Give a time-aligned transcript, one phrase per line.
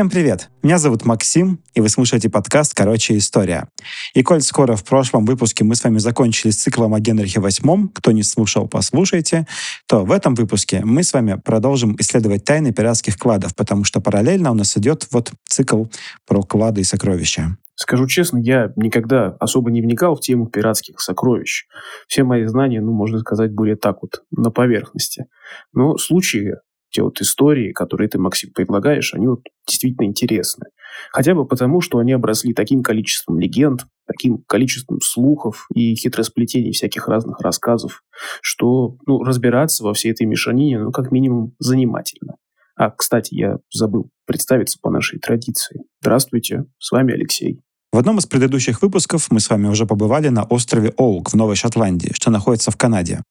[0.00, 0.48] Всем привет!
[0.62, 3.68] Меня зовут Максим, и вы слушаете подкаст «Короче, история».
[4.14, 7.88] И коль скоро в прошлом выпуске мы с вами закончили с циклом о Генрихе VIII,
[7.92, 9.46] кто не слушал, послушайте,
[9.86, 14.50] то в этом выпуске мы с вами продолжим исследовать тайны пиратских кладов, потому что параллельно
[14.52, 15.84] у нас идет вот цикл
[16.26, 17.58] про клады и сокровища.
[17.74, 21.66] Скажу честно, я никогда особо не вникал в тему пиратских сокровищ.
[22.08, 25.26] Все мои знания, ну, можно сказать, были так вот на поверхности.
[25.74, 26.54] Но случаи
[26.90, 30.66] те вот истории, которые ты, Максим, предлагаешь, они вот действительно интересны.
[31.12, 37.08] Хотя бы потому, что они обросли таким количеством легенд, таким количеством слухов и хитросплетений всяких
[37.08, 38.02] разных рассказов,
[38.42, 42.36] что ну, разбираться во всей этой мешанине, ну, как минимум, занимательно.
[42.76, 45.82] А, кстати, я забыл представиться по нашей традиции.
[46.00, 47.60] Здравствуйте, с вами Алексей.
[47.92, 51.56] В одном из предыдущих выпусков мы с вами уже побывали на острове Оук в Новой
[51.56, 53.22] Шотландии, что находится в Канаде.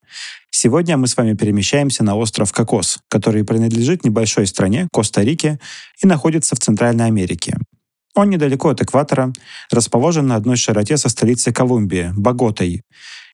[0.52, 5.60] Сегодня мы с вами перемещаемся на остров Кокос, который принадлежит небольшой стране Коста-Рике
[6.04, 7.58] и находится в Центральной Америке.
[8.16, 9.32] Он недалеко от экватора,
[9.72, 12.82] расположен на одной широте со столицей Колумбии, Боготой.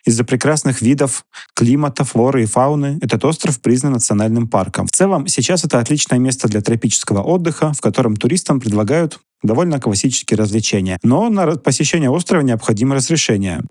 [0.05, 4.85] Из-за прекрасных видов, климата, флоры и фауны этот остров признан национальным парком.
[4.85, 10.37] В целом, сейчас это отличное место для тропического отдыха, в котором туристам предлагают довольно классические
[10.37, 10.99] развлечения.
[11.03, 13.61] Но на посещение острова необходимо разрешение.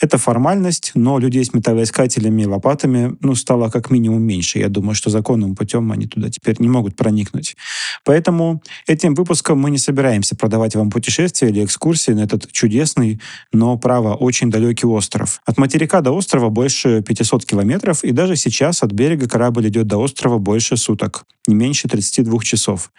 [0.00, 4.58] Это формальность, но людей с металлоискателями и лопатами ну, стало как минимум меньше.
[4.58, 7.56] Я думаю, что законным путем они туда теперь не могут проникнуть.
[8.04, 13.20] Поэтому этим выпуском мы не собираемся продавать вам путешествия или экскурсии на этот чудесный,
[13.52, 15.40] но, право, очень далекий остров.
[15.44, 19.98] От материка до острова больше 500 километров, и даже сейчас от берега корабль идет до
[19.98, 22.90] острова больше суток, не меньше 32 часов.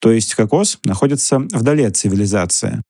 [0.00, 2.82] То есть кокос находится вдали от цивилизации.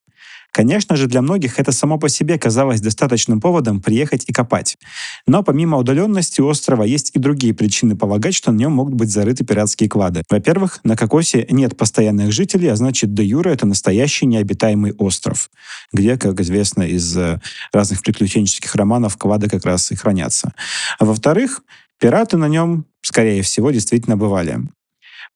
[0.57, 4.79] Конечно же, для многих это само по себе казалось достаточным поводом приехать и копать.
[5.27, 9.45] Но помимо удаленности острова есть и другие причины полагать, что на нем могут быть зарыты
[9.45, 10.23] пиратские клады.
[10.31, 15.51] Во-первых, на Кокосе нет постоянных жителей, а значит, де юра это настоящий необитаемый остров,
[15.93, 17.39] где, как известно из э,
[17.75, 20.55] разных приключенческих романов, клады как раз и хранятся.
[20.99, 21.61] А во-вторых,
[22.01, 24.61] пираты на нем, скорее всего, действительно бывали.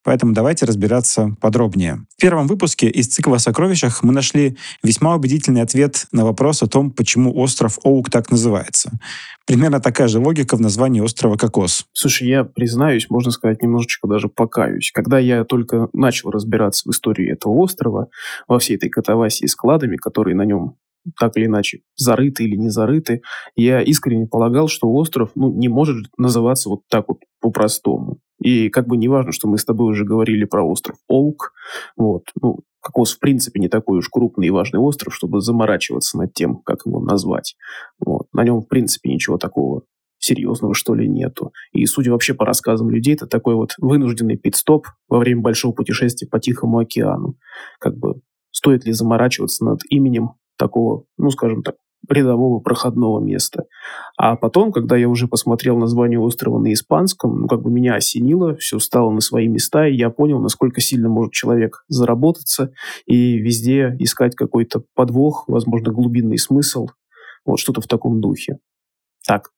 [0.03, 2.06] Поэтому давайте разбираться подробнее.
[2.16, 6.66] В первом выпуске из цикла о сокровищах мы нашли весьма убедительный ответ на вопрос о
[6.66, 8.93] том, почему остров Оук так называется.
[9.47, 11.87] Примерно такая же логика в названии острова Кокос.
[11.93, 14.91] Слушай, я признаюсь, можно сказать, немножечко даже покаюсь.
[14.94, 18.09] Когда я только начал разбираться в истории этого острова,
[18.49, 20.77] во всей этой катавасии с кладами, которые на нем
[21.19, 23.22] так или иначе зарыты или не зарыты,
[23.56, 28.19] я искренне полагал, что остров ну, не может называться вот так вот по-простому.
[28.40, 31.52] И как бы не важно, что мы с тобой уже говорили про остров Оук,
[31.96, 36.32] вот, ну, Кокос, в принципе, не такой уж крупный и важный остров, чтобы заморачиваться над
[36.32, 37.56] тем, как его назвать.
[37.98, 38.26] Вот.
[38.32, 39.82] На нем, в принципе, ничего такого
[40.18, 41.52] серьезного, что ли, нету.
[41.72, 46.26] И, судя вообще по рассказам людей, это такой вот вынужденный пит-стоп во время большого путешествия
[46.26, 47.36] по Тихому океану.
[47.78, 48.20] Как бы
[48.50, 51.76] стоит ли заморачиваться над именем такого, ну, скажем так,
[52.09, 53.65] рядового проходного места.
[54.16, 58.56] А потом, когда я уже посмотрел название острова на испанском, ну, как бы меня осенило,
[58.56, 62.72] все стало на свои места, и я понял, насколько сильно может человек заработаться
[63.06, 66.88] и везде искать какой-то подвох, возможно, глубинный смысл,
[67.44, 68.59] вот что-то в таком духе.
[69.27, 69.50] Так,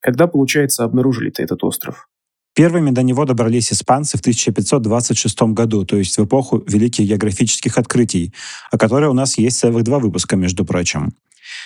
[0.00, 2.08] когда, получается, обнаружили-то этот остров?
[2.54, 8.32] Первыми до него добрались испанцы в 1526 году, то есть в эпоху великих географических открытий,
[8.70, 11.12] о которой у нас есть целых два выпуска, между прочим.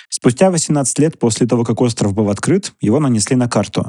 [0.08, 3.86] Спустя 18 лет после того, как остров был открыт, его нанесли на карту.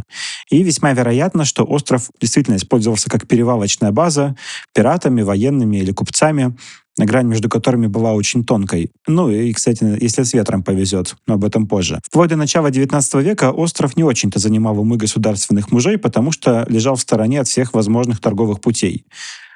[0.50, 4.36] И весьма вероятно, что остров действительно использовался как перевалочная база
[4.74, 6.56] пиратами, военными или купцами,
[6.98, 8.92] грань между которыми была очень тонкой.
[9.08, 12.00] Ну и, кстати, если с ветром повезет, но об этом позже.
[12.06, 16.96] Вплоть до начала 19 века остров не очень-то занимал умы государственных мужей, потому что лежал
[16.96, 19.06] в стороне от всех возможных торговых путей.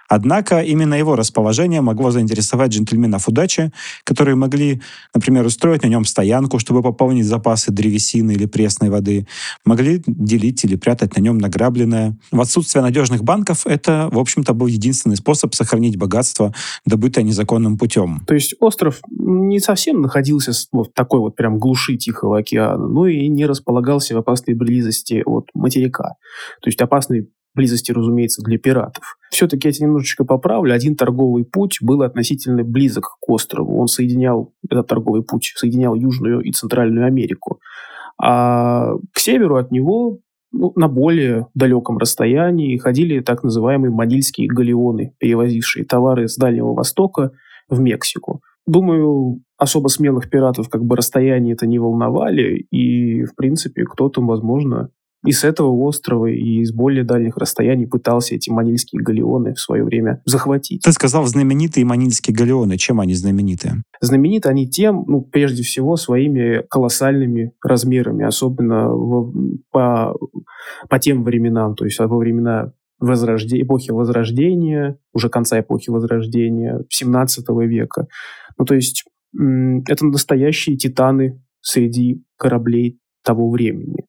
[0.07, 3.71] Однако именно его расположение могло заинтересовать джентльменов удачи,
[4.03, 4.81] которые могли,
[5.13, 9.27] например, устроить на нем стоянку, чтобы пополнить запасы древесины или пресной воды,
[9.65, 12.17] могли делить или прятать на нем награбленное.
[12.31, 16.53] В отсутствие надежных банков это, в общем-то, был единственный способ сохранить богатство,
[16.85, 18.21] добытое незаконным путем.
[18.27, 23.27] То есть остров не совсем находился в такой вот прям глуши Тихого океана, но и
[23.27, 26.15] не располагался в опасной близости от материка.
[26.61, 29.17] То есть опасный близости, разумеется, для пиратов.
[29.31, 30.73] Все-таки я тебя немножечко поправлю.
[30.73, 33.79] Один торговый путь был относительно близок к острову.
[33.79, 37.59] Он соединял, этот торговый путь соединял Южную и Центральную Америку.
[38.21, 40.19] А к северу от него
[40.51, 47.31] ну, на более далеком расстоянии ходили так называемые манильские галеоны, перевозившие товары с Дальнего Востока
[47.67, 48.41] в Мексику.
[48.65, 54.89] Думаю, особо смелых пиратов как бы расстояние это не волновали, и, в принципе, кто-то, возможно,
[55.23, 59.83] и с этого острова, и из более дальних расстояний пытался эти манильские галеоны в свое
[59.83, 60.83] время захватить.
[60.83, 62.77] Ты сказал знаменитые манильские галеоны.
[62.77, 63.83] Чем они знамениты?
[64.01, 69.33] Знамениты они тем, ну, прежде всего, своими колоссальными размерами, особенно в,
[69.71, 70.15] по,
[70.89, 73.61] по тем временам, то есть во времена возрожде...
[73.61, 78.07] эпохи Возрождения, уже конца эпохи Возрождения, 17 века.
[78.57, 84.05] Ну, то есть это настоящие титаны среди кораблей того времени.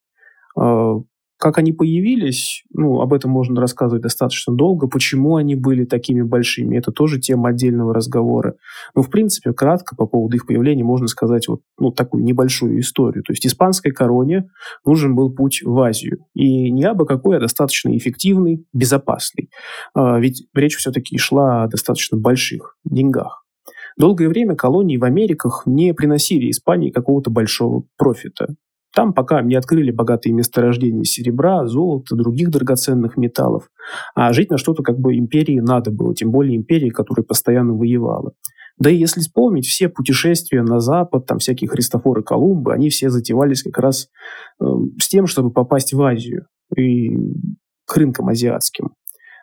[0.58, 1.00] А,
[1.38, 4.88] как они появились, ну, об этом можно рассказывать достаточно долго.
[4.88, 8.54] Почему они были такими большими, это тоже тема отдельного разговора.
[8.94, 13.22] Но, в принципе, кратко по поводу их появления можно сказать вот ну, такую небольшую историю.
[13.22, 14.48] То есть испанской короне
[14.86, 16.24] нужен был путь в Азию.
[16.34, 19.50] И не абы какой, а достаточно эффективный, безопасный.
[19.94, 23.44] А, ведь речь все-таки шла о достаточно больших деньгах.
[23.98, 28.54] Долгое время колонии в Америках не приносили Испании какого-то большого профита.
[28.96, 33.68] Там пока не открыли богатые месторождения серебра, золота, других драгоценных металлов.
[34.14, 38.32] А жить на что-то как бы империи надо было, тем более империи, которая постоянно воевала.
[38.78, 43.62] Да и если вспомнить, все путешествия на Запад, там всякие Христофоры Колумбы, они все затевались
[43.62, 44.08] как раз
[44.62, 44.64] э,
[44.98, 47.10] с тем, чтобы попасть в Азию и
[47.84, 48.94] к рынкам азиатским.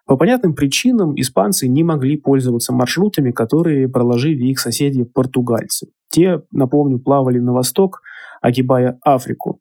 [0.07, 5.89] По понятным причинам испанцы не могли пользоваться маршрутами, которые проложили их соседи-португальцы.
[6.09, 8.01] Те, напомню, плавали на восток,
[8.43, 9.59] огибая Африку.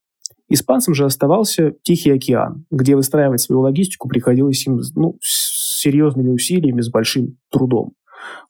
[0.48, 6.82] Испанцам же оставался Тихий океан, где выстраивать свою логистику приходилось им ну, с серьезными усилиями,
[6.82, 7.94] с большим трудом.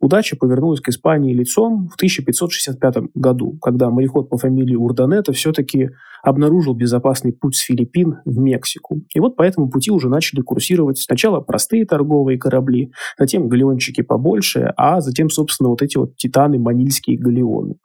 [0.01, 5.91] Удача повернулась к Испании лицом в 1565 году, когда мореход по фамилии Урданета все-таки
[6.23, 9.01] обнаружил безопасный путь с Филиппин в Мексику.
[9.15, 14.73] И вот по этому пути уже начали курсировать сначала простые торговые корабли, затем галеончики побольше,
[14.77, 17.77] а затем, собственно, вот эти вот титаны манильские галеоны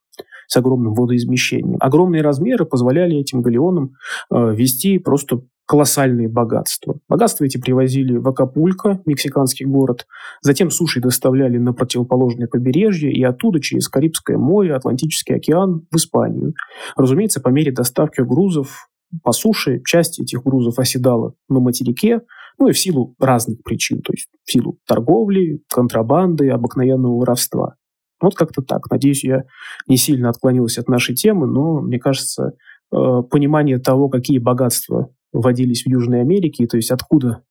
[0.48, 1.78] с огромным водоизмещением.
[1.80, 3.94] Огромные размеры позволяли этим галеонам
[4.32, 6.98] э, вести просто колоссальные богатства.
[7.10, 10.08] Богатства эти привозили в Акапулько, мексиканский город,
[10.42, 16.54] затем суши доставляли на противоположное побережье и оттуда через Карибское море, Атлантический океан в Испанию.
[16.96, 18.88] Разумеется, по мере доставки грузов
[19.24, 22.22] по суше часть этих грузов оседала на материке,
[22.60, 27.76] ну и в силу разных причин, то есть в силу торговли, контрабанды, обыкновенного воровства.
[28.22, 28.90] Вот как-то так.
[28.90, 29.44] Надеюсь, я
[29.88, 32.54] не сильно отклонился от нашей темы, но, мне кажется,
[32.92, 37.44] э, понимание того, какие богатства водились в Южной Америке, то есть откуда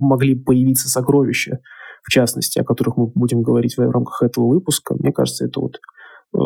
[0.00, 1.60] могли появиться сокровища,
[2.02, 5.76] в частности, о которых мы будем говорить в рамках этого выпуска, мне кажется, это вот
[6.34, 6.38] э,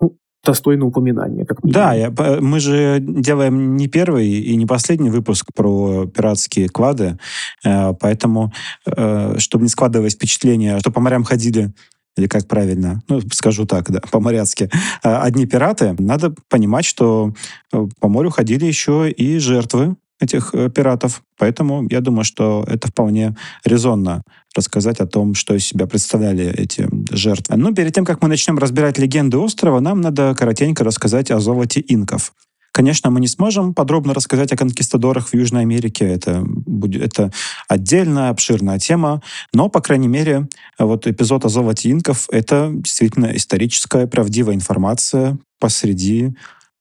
[0.00, 1.44] ну, достойно упоминания.
[1.44, 7.18] Как да, я, мы же делаем не первый и не последний выпуск про пиратские клады,
[7.64, 8.52] э, поэтому,
[8.84, 11.72] чтобы не складывать впечатление, что по морям ходили
[12.16, 14.70] или как правильно, ну, скажу так, да, по-моряцки,
[15.02, 17.34] а, одни пираты, надо понимать, что
[17.72, 21.22] э, по морю ходили еще и жертвы этих э, пиратов.
[21.38, 24.22] Поэтому я думаю, что это вполне резонно
[24.54, 27.56] рассказать о том, что из себя представляли эти жертвы.
[27.56, 31.82] Но перед тем, как мы начнем разбирать легенды острова, нам надо коротенько рассказать о золоте
[31.86, 32.32] инков.
[32.72, 36.06] Конечно, мы не сможем подробно рассказать о конкистадорах в Южной Америке.
[36.06, 37.30] Это, будет, это
[37.68, 39.22] отдельная, обширная тема.
[39.52, 40.48] Но, по крайней мере,
[40.78, 46.34] вот эпизод о золоте инков— это действительно историческая, правдивая информация посреди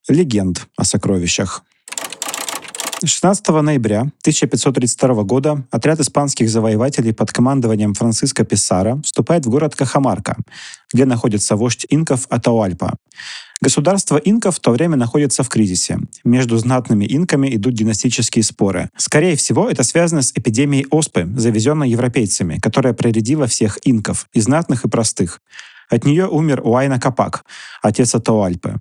[0.08, 1.64] легенд о сокровищах.
[3.08, 10.38] 16 ноября 1532 года отряд испанских завоевателей под командованием Франциско Писара вступает в город Кахамарка,
[10.94, 12.96] где находится вождь инков Атауальпа.
[13.60, 16.00] Государство инков в то время находится в кризисе.
[16.24, 18.90] Между знатными инками идут династические споры.
[18.98, 24.86] Скорее всего, это связано с эпидемией оспы, завезенной европейцами, которая проредила всех инков, и знатных,
[24.86, 25.42] и простых.
[25.90, 27.46] От нее умер Уайна Капак,
[27.82, 28.80] отец Атауальпы.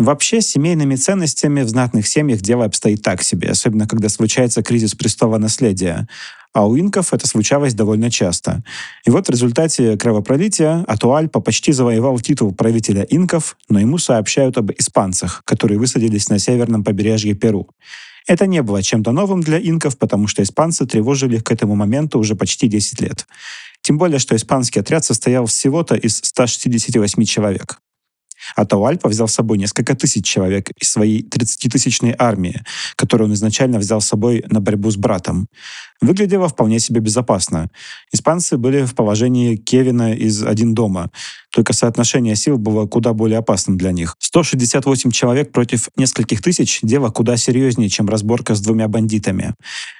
[0.00, 5.36] Вообще, семейными ценностями в знатных семьях дело обстоит так себе, особенно когда случается кризис престола
[5.36, 6.08] наследия.
[6.54, 8.62] А у инков это случалось довольно часто.
[9.04, 14.70] И вот в результате кровопролития Атуальпа почти завоевал титул правителя инков, но ему сообщают об
[14.72, 17.68] испанцах, которые высадились на северном побережье Перу.
[18.26, 22.18] Это не было чем-то новым для инков, потому что испанцы тревожили их к этому моменту
[22.18, 23.26] уже почти 10 лет.
[23.82, 27.80] Тем более, что испанский отряд состоял всего-то из 168 человек.
[28.56, 32.62] Атауальпа взял с собой несколько тысяч человек из своей 30-тысячной армии,
[32.96, 35.48] которую он изначально взял с собой на борьбу с братом.
[36.00, 37.70] Выглядело вполне себе безопасно.
[38.12, 41.10] Испанцы были в положении Кевина из «Один дома»,
[41.52, 44.14] только соотношение сил было куда более опасным для них.
[44.20, 49.54] 168 человек против нескольких тысяч– дело куда серьезнее, чем разборка с двумя бандитами.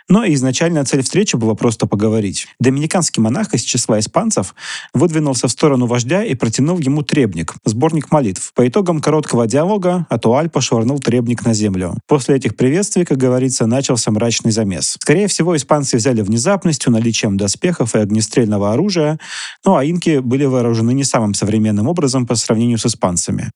[0.09, 2.47] Но изначально цель встречи была просто поговорить.
[2.61, 4.54] Доминиканский монах из числа испанцев
[4.92, 8.52] выдвинулся в сторону вождя и протянул ему требник, сборник молитв.
[8.54, 11.97] По итогам короткого диалога Атуаль пошвырнул требник на землю.
[12.07, 14.97] После этих приветствий, как говорится, начался мрачный замес.
[15.00, 19.18] Скорее всего, испанцы взяли внезапностью, наличием доспехов и огнестрельного оружия,
[19.64, 23.50] ну а инки были вооружены не самым современным образом по сравнению с испанцами.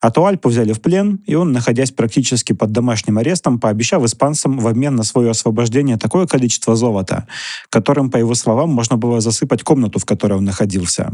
[0.00, 4.66] А то взяли в плен, и он, находясь практически под домашним арестом, пообещал испанцам в
[4.66, 7.26] обмен на свое освобождение такое количество золота,
[7.68, 11.12] которым, по его словам, можно было засыпать комнату, в которой он находился.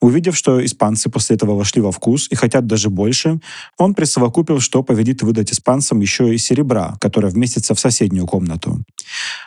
[0.00, 3.40] Увидев, что испанцы после этого вошли во вкус и хотят даже больше,
[3.78, 8.78] он присовокупил, что поведит выдать испанцам еще и серебра, которое вместится в соседнюю комнату.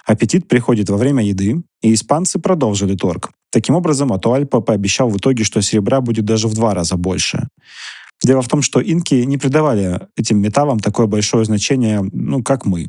[0.06, 3.32] Аппетит приходит во время еды, и испанцы продолжили торг.
[3.52, 7.48] Таким образом, Атуальпа пообещал в итоге, что серебра будет даже в два раза больше.
[8.24, 12.88] Дело в том, что инки не придавали этим металлам такое большое значение, ну, как мы.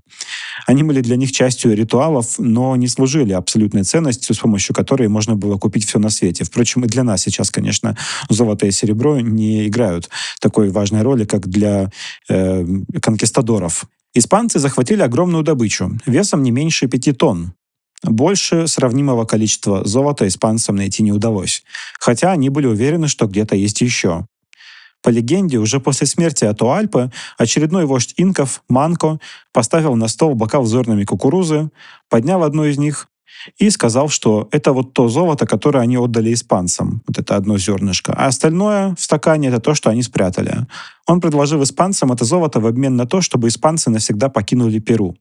[0.66, 5.36] Они были для них частью ритуалов, но не служили абсолютной ценностью, с помощью которой можно
[5.36, 6.44] было купить все на свете.
[6.44, 7.96] Впрочем, и для нас сейчас, конечно,
[8.28, 10.08] золото и серебро не играют
[10.40, 11.90] такой важной роли, как для
[12.28, 12.66] э,
[13.00, 13.84] конкистадоров.
[14.14, 17.54] Испанцы захватили огромную добычу, весом не меньше пяти тонн.
[18.04, 21.64] Больше сравнимого количества золота испанцам найти не удалось,
[21.98, 24.26] хотя они были уверены, что где-то есть еще.
[25.04, 29.20] По легенде, уже после смерти Атуальпы очередной вождь инков, Манко,
[29.52, 31.70] поставил на стол бокал с зернами кукурузы,
[32.08, 33.08] поднял одну из них
[33.58, 37.02] и сказал, что это вот то золото, которое они отдали испанцам.
[37.06, 38.14] Вот это одно зернышко.
[38.16, 40.66] А остальное в стакане— это то, что они спрятали.
[41.06, 45.16] Он предложил испанцам это золото в обмен на то, чтобы испанцы навсегда покинули Перу.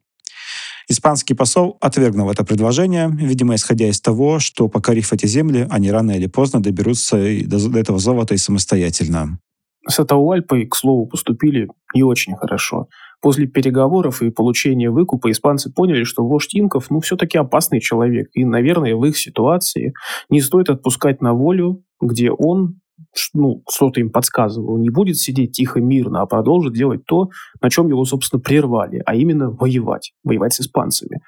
[0.88, 6.12] Испанский посол отвергнул это предложение, видимо, исходя из того, что, покорив эти земли, они рано
[6.12, 9.40] или поздно доберутся до этого золота и самостоятельно.
[9.88, 12.88] С Атауальпой, к слову, поступили не очень хорошо.
[13.22, 18.28] После переговоров и получения выкупа испанцы поняли, что вождь инков, ну, все-таки опасный человек.
[18.34, 19.94] И, наверное, в их ситуации
[20.30, 22.80] не стоит отпускать на волю, где он
[23.34, 27.30] ну, что-то им подсказывало, не будет сидеть тихо, мирно, а продолжит делать то,
[27.62, 31.22] на чем его, собственно, прервали, а именно воевать, воевать с испанцами.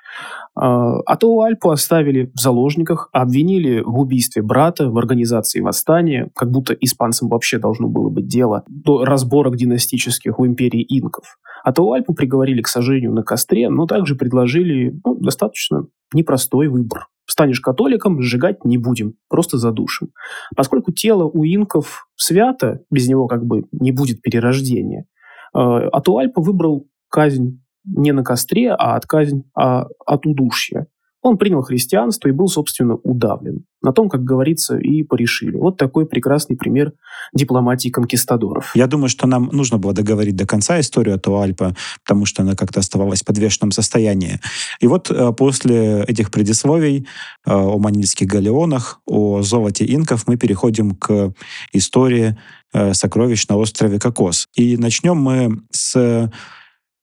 [0.56, 6.52] А, а то Альпу оставили в заложниках, обвинили в убийстве брата, в организации восстания, как
[6.52, 11.38] будто испанцам вообще должно было быть дело до разборок династических в империи инков.
[11.64, 17.08] А то Альпу приговорили к сожжению на костре, но также предложили ну, достаточно непростой выбор
[17.36, 20.12] станешь католиком, сжигать не будем, просто задушим.
[20.56, 25.06] Поскольку тело у инков свято, без него как бы не будет перерождения,
[25.54, 30.88] э, Атуальпа выбрал казнь не на костре, а от казнь а от удушья.
[31.26, 33.66] Он принял христианство и был, собственно, удавлен.
[33.82, 35.58] На том, как говорится, и порешили.
[35.58, 36.94] Вот такой прекрасный пример
[37.34, 38.76] дипломатии конкистадоров.
[38.76, 42.80] Я думаю, что нам нужно было договорить до конца историю Атуальпа, потому что она как-то
[42.80, 44.40] оставалась в подвешенном состоянии.
[44.80, 47.08] И вот э, после этих предисловий
[47.44, 51.34] э, о манильских галеонах, о золоте инков мы переходим к
[51.74, 52.38] истории
[52.72, 54.48] э, сокровищ на острове Кокос.
[54.54, 56.32] И начнем мы с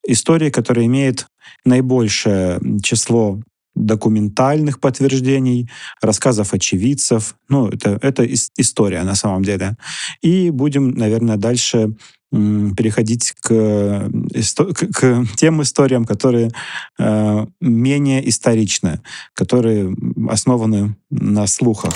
[0.07, 1.27] истории, которая имеет
[1.65, 3.41] наибольшее число
[3.83, 5.71] документальных подтверждений,
[6.01, 7.37] рассказов очевидцев.
[7.49, 9.77] Ну, это, это история на самом деле.
[10.23, 11.95] И будем, наверное, дальше
[12.31, 14.11] переходить к,
[14.95, 16.51] к, тем историям, которые
[16.99, 19.03] э, менее историчны,
[19.35, 19.95] которые
[20.31, 21.93] основаны на слухах.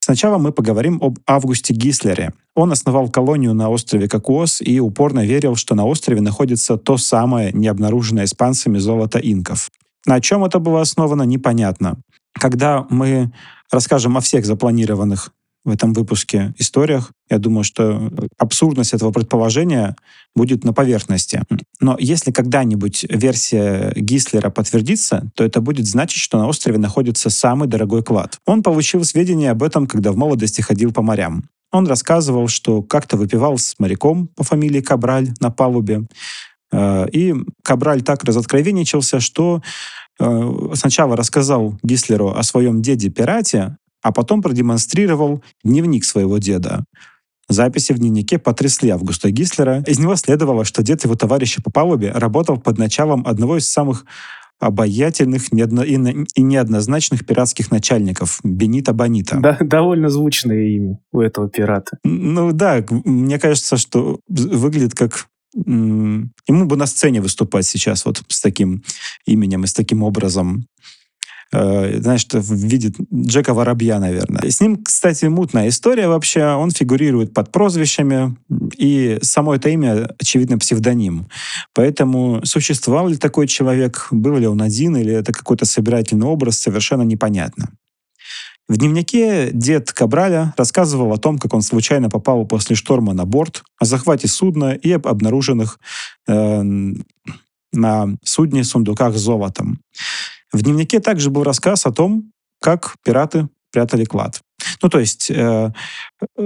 [0.00, 2.32] Сначала мы поговорим об Августе Гислере.
[2.54, 7.52] Он основал колонию на острове Кокос и упорно верил, что на острове находится то самое
[7.52, 9.68] необнаруженное испанцами золото инков.
[10.06, 11.98] На чем это было основано, непонятно.
[12.32, 13.32] Когда мы
[13.70, 15.32] расскажем о всех запланированных
[15.64, 19.96] в этом выпуске историях, я думаю, что абсурдность этого предположения
[20.36, 21.42] будет на поверхности.
[21.80, 27.66] Но если когда-нибудь версия Гислера подтвердится, то это будет значить, что на острове находится самый
[27.66, 28.38] дорогой клад.
[28.46, 31.48] Он получил сведения об этом, когда в молодости ходил по морям.
[31.72, 36.06] Он рассказывал, что как-то выпивал с моряком по фамилии Кабраль на палубе,
[36.72, 39.62] и Кабраль так разоткровенничался, что
[40.18, 46.84] э, сначала рассказал Гислеру о своем деде-пирате, а потом продемонстрировал дневник своего деда.
[47.48, 49.84] Записи в дневнике потрясли Августа Гислера.
[49.86, 54.04] Из него следовало, что дед его товарища по палубе работал под началом одного из самых
[54.58, 59.38] обаятельных и неоднозначных пиратских начальников Бенита Бонита.
[59.38, 61.98] Да, довольно звучное имя у этого пирата.
[62.04, 65.26] Ну да, мне кажется, что выглядит как
[65.64, 68.82] ему бы на сцене выступать сейчас вот с таким
[69.26, 70.66] именем и с таким образом.
[71.52, 74.50] э, знаешь, видит Джека Воробья, наверное.
[74.50, 76.44] С ним, кстати, мутная история вообще.
[76.44, 78.36] Он фигурирует под прозвищами,
[78.76, 81.28] и само это имя, очевидно, псевдоним.
[81.72, 87.02] Поэтому существовал ли такой человек, был ли он один, или это какой-то собирательный образ, совершенно
[87.02, 87.70] непонятно.
[88.68, 93.62] В дневнике дед Кабраля рассказывал о том, как он случайно попал после шторма на борт,
[93.78, 95.78] о захвате судна и об обнаруженных
[96.26, 96.62] э,
[97.72, 99.78] на судне сундуках с золотом.
[100.52, 104.40] В дневнике также был рассказ о том, как пираты прятали клад.
[104.82, 105.70] Ну, то есть, э,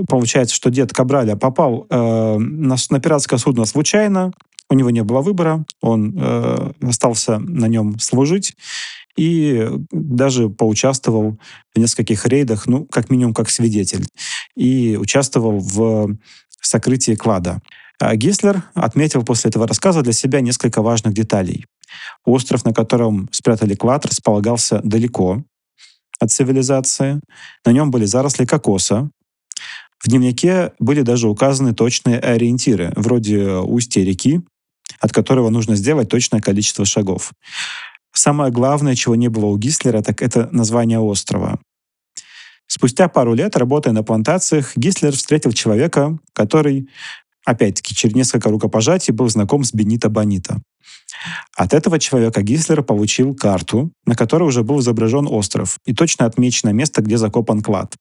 [0.06, 4.32] получается, что дед Кабраля попал э, на, на пиратское судно случайно,
[4.68, 8.56] у него не было выбора, он э, остался на нем служить,
[9.16, 11.38] и даже поучаствовал
[11.74, 14.06] в нескольких рейдах, ну, как минимум, как свидетель,
[14.56, 16.16] и участвовал в
[16.60, 17.60] сокрытии клада.
[17.98, 21.66] А Гислер отметил после этого рассказа для себя несколько важных деталей.
[22.24, 25.44] Остров, на котором спрятали клад, располагался далеко
[26.18, 27.20] от цивилизации.
[27.64, 29.10] На нем были заросли кокоса.
[30.02, 34.40] В дневнике были даже указаны точные ориентиры, вроде устья реки,
[34.98, 37.32] от которого нужно сделать точное количество шагов.
[38.22, 41.58] Самое главное, чего не было у Гислера, так это название острова.
[42.66, 46.90] Спустя пару лет, работая на плантациях, Гислер встретил человека, который,
[47.46, 50.60] опять-таки, через несколько рукопожатий был знаком с Бенито Бонита.
[51.56, 56.74] От этого человека Гислер получил карту, на которой уже был изображен остров и точно отмечено
[56.74, 57.96] место, где закопан клад.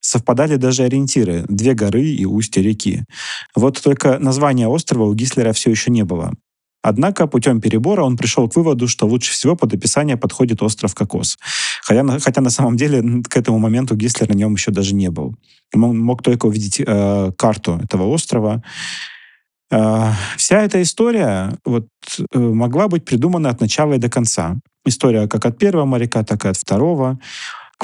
[0.00, 3.04] Совпадали даже ориентиры— две горы и устье реки.
[3.56, 6.34] Вот только названия острова у Гислера все еще не было.
[6.86, 11.38] Однако путем перебора он пришел к выводу, что лучше всего под описание подходит остров Кокос.
[11.82, 15.34] Хотя, хотя на самом деле к этому моменту Гислер на нем еще даже не был.
[15.74, 18.62] Он мог только увидеть э, карту этого острова.
[19.72, 21.86] Э, вся эта история вот,
[22.34, 24.56] э, могла быть придумана от начала и до конца.
[24.84, 27.18] История как от первого моряка, так и от второго.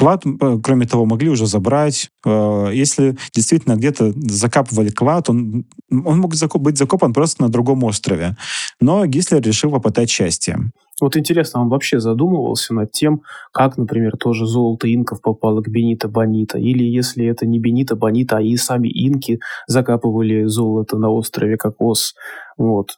[0.01, 2.09] Клад, э, кроме того, могли уже забрать.
[2.25, 8.35] Э, если действительно где-то закапывали клад, он, он мог быть закопан просто на другом острове.
[8.79, 10.57] Но Гислер решил попытать счастье.
[10.99, 13.21] Вот интересно, он вообще задумывался над тем,
[13.53, 18.37] как, например, тоже золото инков попало к Бенита Бонита, или если это не Бенита Бонита,
[18.37, 22.15] а и сами инки закапывали золото на острове Кокос.
[22.57, 22.97] Вот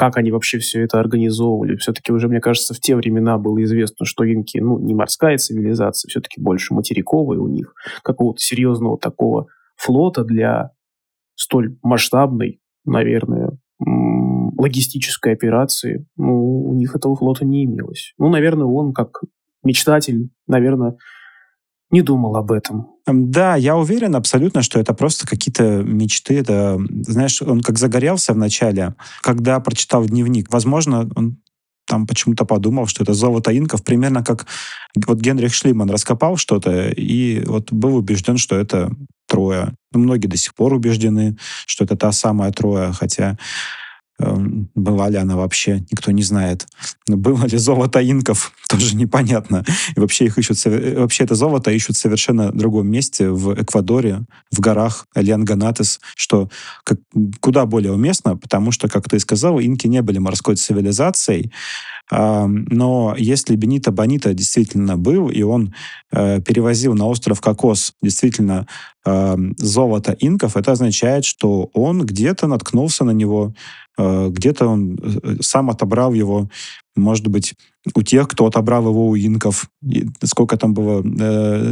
[0.00, 1.76] как они вообще все это организовывали.
[1.76, 6.08] Все-таки уже, мне кажется, в те времена было известно, что инки, ну, не морская цивилизация,
[6.08, 7.74] все-таки больше материковая у них.
[8.02, 10.70] Какого-то серьезного такого флота для
[11.34, 18.14] столь масштабной, наверное, логистической операции, ну, у них этого флота не имелось.
[18.16, 19.20] Ну, наверное, он как
[19.62, 20.96] мечтатель, наверное,
[21.90, 22.88] не думал об этом.
[23.06, 26.38] Да, я уверен абсолютно, что это просто какие-то мечты.
[26.38, 30.52] Это, знаешь, он как загорелся вначале, когда прочитал дневник.
[30.52, 31.38] Возможно, он
[31.86, 34.46] там почему-то подумал, что это золото инков, примерно как
[35.06, 38.92] вот Генрих Шлиман раскопал что-то и вот был убежден, что это
[39.26, 39.74] Троя.
[39.92, 43.38] Многие до сих пор убеждены, что это та самая Троя, хотя
[44.74, 46.66] была ли она вообще, никто не знает.
[47.06, 49.64] Было ли золото инков, тоже непонятно.
[49.96, 54.60] И вообще их ищут, вообще это золото ищут в совершенно другом месте, в Эквадоре, в
[54.60, 56.50] горах Альянганатес, что
[56.84, 56.98] как,
[57.40, 61.52] куда более уместно, потому что, как ты сказал, инки не были морской цивилизацией,
[62.10, 65.74] но если Бенита Бонита действительно был, и он
[66.10, 68.66] э, перевозил на остров Кокос действительно
[69.02, 73.54] золото инков, это означает, что он где-то наткнулся на него,
[73.96, 76.50] э, где-то он э, сам отобрал его,
[76.96, 77.54] может быть,
[77.94, 79.70] у тех, кто отобрал его у инков.
[79.82, 81.02] И сколько там было,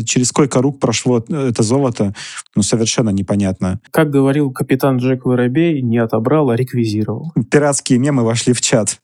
[0.04, 2.14] через сколько рук прошло это золото,
[2.56, 3.80] ну, совершенно непонятно.
[3.90, 7.34] Как говорил капитан Джек Воробей, не отобрал, а реквизировал.
[7.50, 9.00] Пиратские мемы вошли в чат.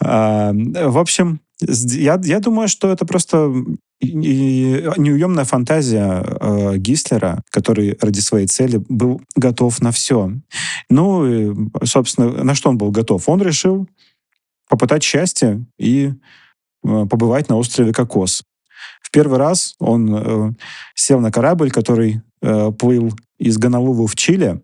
[0.00, 3.52] А, в общем, я, я думаю, что это просто
[4.00, 10.32] неуемная фантазия э, Гислера, который ради своей цели был готов на все.
[10.88, 13.28] Ну, и, собственно, на что он был готов?
[13.28, 13.88] Он решил
[14.68, 16.12] попытать счастье и
[16.84, 18.44] э, побывать на острове Кокос.
[19.02, 20.52] В первый раз он э,
[20.94, 24.62] сел на корабль, который э, плыл из Гонолулу в Чили,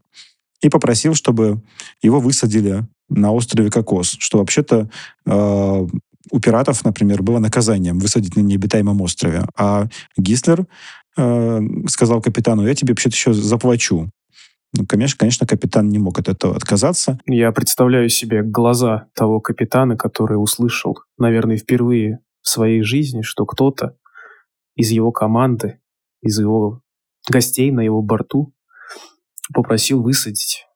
[0.61, 1.61] и попросил, чтобы
[2.03, 4.88] его высадили на острове Кокос, что вообще-то
[5.26, 5.86] э,
[6.30, 9.44] у пиратов, например, было наказанием высадить на необитаемом острове.
[9.56, 9.86] А
[10.16, 10.66] Гислер
[11.16, 14.10] э, сказал капитану, я тебе вообще-то еще заплачу.
[14.76, 17.20] Ну, конечно, конечно, капитан не мог от этого отказаться.
[17.26, 23.96] Я представляю себе глаза того капитана, который услышал, наверное, впервые в своей жизни, что кто-то
[24.74, 25.78] из его команды,
[26.22, 26.80] из его
[27.30, 28.52] гостей на его борту
[29.52, 30.66] попросил высадить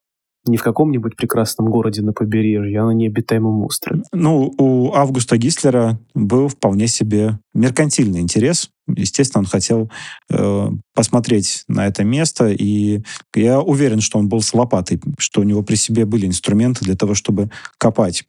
[0.48, 4.02] не в каком-нибудь прекрасном городе на побережье, а на необитаемом острове.
[4.12, 8.70] Ну, у Августа Гислера был вполне себе меркантильный интерес.
[8.86, 9.90] Естественно, он хотел
[10.30, 13.02] э, посмотреть на это место, и
[13.34, 16.96] я уверен, что он был с лопатой, что у него при себе были инструменты для
[16.96, 18.24] того, чтобы копать.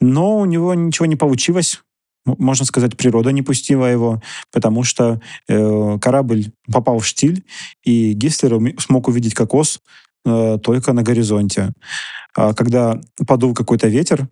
[0.00, 1.80] Но у него ничего не получилось
[2.36, 4.20] можно сказать, природа не пустила его,
[4.52, 7.44] потому что э, корабль попал в штиль,
[7.84, 9.80] и Гислер смог увидеть кокос
[10.28, 11.72] э, только на горизонте.
[12.36, 14.28] А когда подул какой-то ветер,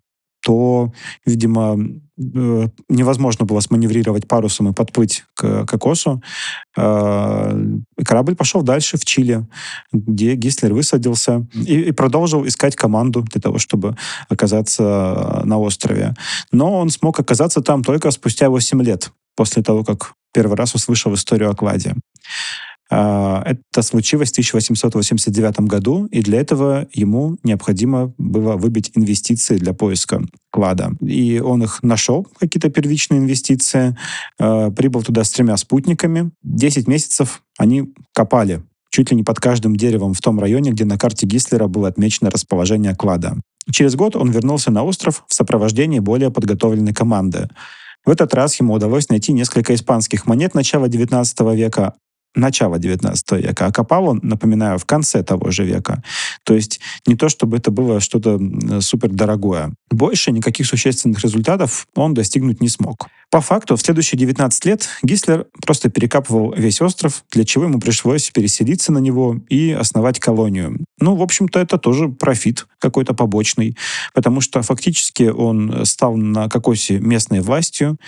[0.47, 0.93] то,
[1.25, 6.23] видимо, э, невозможно было сманеврировать парусом и подплыть к кокосу.
[6.77, 9.47] Э, корабль пошел дальше, в Чили,
[9.93, 13.97] где Гислер высадился и, и продолжил искать команду для того, чтобы
[14.29, 16.15] оказаться на острове.
[16.53, 21.13] Но он смог оказаться там только спустя 8 лет, после того, как первый раз услышал
[21.15, 21.95] историю о кладе.
[22.91, 29.73] А, это случилось в 1889 году, и для этого ему необходимо было выбить инвестиции для
[29.73, 30.93] поиска клада.
[31.01, 33.97] И он их нашел, какие-то первичные инвестиции,
[34.39, 36.31] а, прибыл туда с тремя спутниками.
[36.43, 40.97] Десять месяцев они копали чуть ли не под каждым деревом в том районе, где на
[40.97, 43.37] карте Гислера было отмечено расположение клада.
[43.71, 47.49] Через год он вернулся на остров в сопровождении более подготовленной команды.
[48.07, 51.95] В этот раз ему удалось найти несколько испанских монет начала XIX века,
[52.37, 56.03] начала XIX века, а копал он, напоминаю, в конце того же века.
[56.45, 58.41] То есть не то, чтобы это было что-то
[58.81, 59.73] супер дорогое.
[59.91, 63.09] Больше никаких существенных результатов он достигнуть не смог.
[63.31, 68.31] По факту, в следующие 19 лет Гислер просто перекапывал весь остров, для чего ему пришлось
[68.31, 70.79] переселиться на него и основать колонию.
[71.01, 73.77] Ну, в общем-то, это тоже профит какой-то побочный,
[74.15, 77.99] потому что фактически он стал на кокосе местной властью,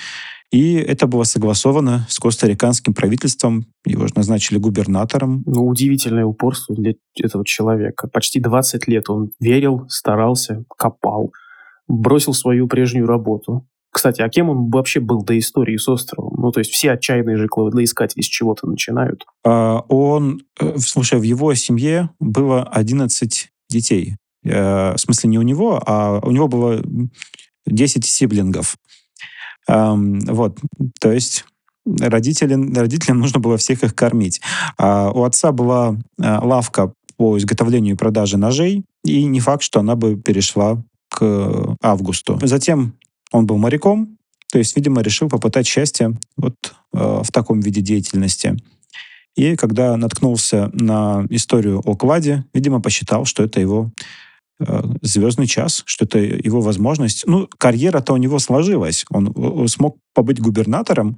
[0.50, 3.66] и это было согласовано с костариканским правительством.
[3.84, 5.42] Его же назначили губернатором.
[5.44, 8.08] Ну, удивительное упорство для этого человека.
[8.08, 11.32] Почти 20 лет он верил, старался, копал,
[11.86, 13.66] бросил свою прежнюю работу.
[13.90, 16.34] Кстати, а кем он вообще был до истории с островом?
[16.38, 19.24] Ну, то есть все отчаянные же кладоискатели с чего-то начинают.
[19.44, 24.16] А, он, э, слушай, в его семье было 11 детей.
[24.44, 26.82] Э, в смысле, не у него, а у него было
[27.66, 28.76] 10 сиблингов.
[29.68, 30.58] Вот,
[30.98, 31.44] то есть
[32.00, 34.40] родителям, родителям нужно было всех их кормить.
[34.76, 39.80] А у отца была а, лавка по изготовлению и продаже ножей, и не факт, что
[39.80, 42.38] она бы перешла к августу.
[42.42, 42.94] Затем
[43.32, 44.18] он был моряком,
[44.52, 46.54] то есть, видимо, решил попытать счастье вот
[46.94, 48.56] э, в таком виде деятельности.
[49.36, 54.27] И когда наткнулся на историю о кладе, видимо, посчитал, что это его Э,
[55.02, 57.24] звездный час, что это его возможность.
[57.26, 59.04] Ну, карьера-то у него сложилась.
[59.10, 61.16] Он, он смог побыть губернатором,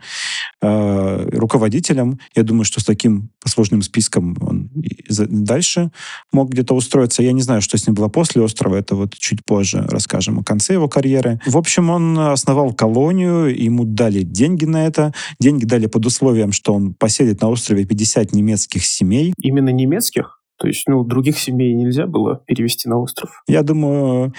[0.61, 2.19] э, руководителем.
[2.37, 4.71] Я думаю, что с таким сложным списком он
[5.09, 5.91] дальше
[6.33, 7.23] мог где-то устроиться.
[7.23, 8.77] Я не знаю, что с ним было после острова.
[8.77, 11.41] Это вот чуть позже расскажем о конце его карьеры.
[11.47, 15.15] В общем, он основал колонию, ему дали деньги на это.
[15.41, 19.33] Деньги дали под условием, что он поселит на острове 50 немецких семей.
[19.41, 20.40] Именно немецких?
[20.61, 23.43] То есть, ну, других семей нельзя было перевести на остров?
[23.49, 24.35] Я думаю,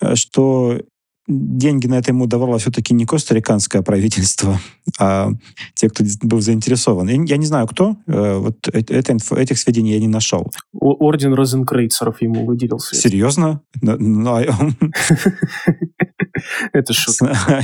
[0.00, 0.80] э, что
[1.28, 4.58] деньги на это ему давало все-таки не костариканское правительство,
[4.98, 5.28] а
[5.74, 7.26] те, кто был заинтересован.
[7.26, 7.96] Я, не знаю, кто.
[8.06, 10.50] Э, вот это, этих сведений я не нашел.
[10.72, 12.96] Орден Розенкрейцеров ему выделился.
[12.96, 13.60] Серьезно?
[16.72, 17.36] Это шутка.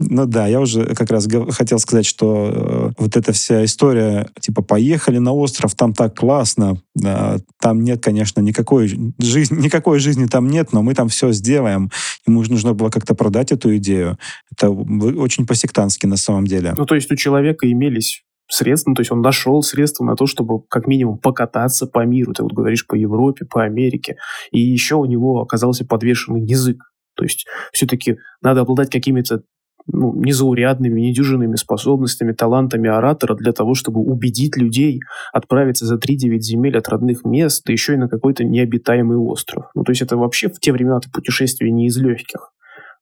[0.00, 4.60] Ну да, я уже как раз хотел сказать, что э, вот эта вся история, типа,
[4.60, 10.48] поехали на остров, там так классно, э, там нет, конечно, никакой жизни, никакой жизни там
[10.48, 11.92] нет, но мы там все сделаем.
[12.26, 14.18] Ему нужно было как-то продать эту идею.
[14.50, 16.74] Это очень по-сектантски на самом деле.
[16.76, 20.26] Ну то есть у человека имелись средства, ну, то есть он нашел средства на то,
[20.26, 24.16] чтобы как минимум покататься по миру, ты вот говоришь по Европе, по Америке,
[24.50, 26.78] и еще у него оказался подвешенный язык,
[27.14, 29.42] то есть все-таки надо обладать какими-то
[29.86, 35.00] ну, незаурядными, недюжинными способностями, талантами оратора для того, чтобы убедить людей
[35.32, 39.66] отправиться за 3-9 земель от родных мест, да еще и на какой-то необитаемый остров.
[39.74, 42.50] Ну, то есть это вообще в те времена это путешествие не из легких.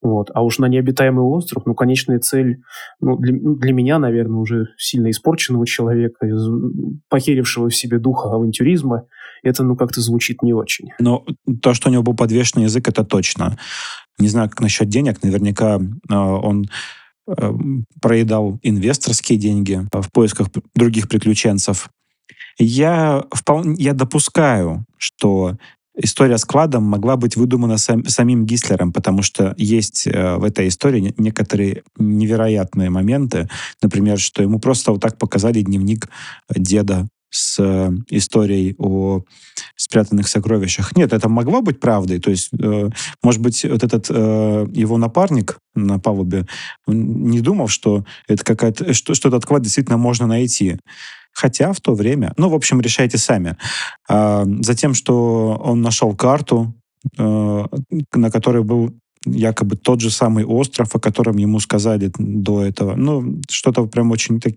[0.03, 0.31] Вот.
[0.35, 2.61] А уж на необитаемый остров, ну, конечная цель,
[3.01, 6.27] ну, для, ну, для меня, наверное, уже сильно испорченного человека,
[7.09, 9.07] похерившего в себе духа авантюризма,
[9.45, 10.89] это, ну, как-то звучит не очень.
[10.99, 11.25] Но
[11.63, 13.57] то, что у него был подвешенный язык, это точно.
[14.19, 15.23] Не знаю, как насчет денег.
[15.23, 16.69] Наверняка э, он
[17.27, 17.53] э,
[18.01, 21.89] проедал инвесторские деньги в поисках других приключенцев.
[22.59, 25.57] Я, вполне, я допускаю, что
[25.97, 30.69] история с кладом могла быть выдумана сам, самим Гислером, потому что есть э, в этой
[30.69, 33.49] истории некоторые невероятные моменты.
[33.83, 36.09] Например, что ему просто вот так показали дневник
[36.49, 39.23] деда с э, историей о
[39.75, 40.95] спрятанных сокровищах.
[40.95, 42.21] Нет, это могло быть правдой.
[42.21, 42.91] То есть, э,
[43.23, 46.47] может быть, вот этот э, его напарник на палубе
[46.87, 50.79] не думал, что это какая-то, что, что этот клад действительно можно найти.
[51.33, 53.57] Хотя в то время, ну, в общем, решайте сами.
[54.09, 56.75] А, затем, что он нашел карту,
[57.17, 57.65] э,
[58.13, 62.95] на которой был якобы тот же самый остров, о котором ему сказали до этого.
[62.97, 64.55] Ну, что-то прям очень так,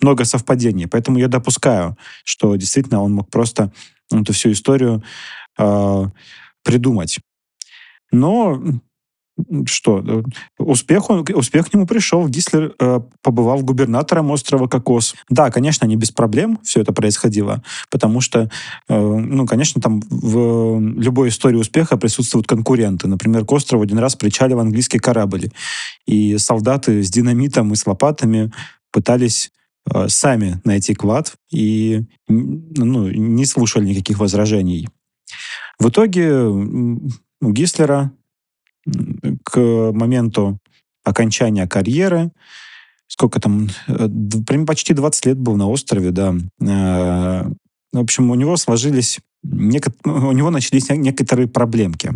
[0.00, 0.86] много совпадений.
[0.86, 3.72] Поэтому я допускаю, что действительно он мог просто
[4.10, 5.02] эту всю историю
[5.58, 6.04] э,
[6.62, 7.18] придумать.
[8.12, 8.62] Но
[9.66, 10.24] что,
[10.58, 12.26] успех, он, успех к нему пришел.
[12.26, 15.14] Гислер э, побывал губернатором острова Кокос.
[15.28, 18.50] Да, конечно, не без проблем все это происходило, потому что,
[18.88, 23.08] э, ну, конечно, там в любой истории успеха присутствуют конкуренты.
[23.08, 25.50] Например, к острову один раз причалил английский корабль,
[26.06, 28.52] и солдаты с динамитом и с лопатами
[28.90, 29.52] пытались
[29.92, 34.88] э, сами найти клад и ну, не слушали никаких возражений.
[35.78, 38.12] В итоге у Гислера
[39.56, 40.58] к моменту
[41.02, 42.30] окончания карьеры,
[43.06, 46.34] сколько там, э, почти 20 лет был на острове, да.
[46.60, 47.48] Э,
[47.92, 52.12] в общем, у него сложились, у него начались некоторые проблемки.